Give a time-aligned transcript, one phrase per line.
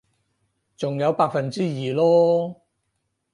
[0.75, 2.55] 仲有百分之二囉